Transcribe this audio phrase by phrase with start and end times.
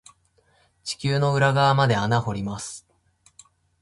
[0.83, 2.87] 地球の裏側まで穴掘ります。